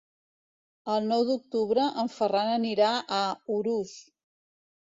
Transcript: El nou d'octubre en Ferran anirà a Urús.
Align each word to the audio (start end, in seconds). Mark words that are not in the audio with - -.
El 0.93 1.03
nou 1.11 1.25
d'octubre 1.27 1.85
en 2.05 2.11
Ferran 2.15 2.51
anirà 2.57 2.89
a 3.19 3.21
Urús. 3.59 3.97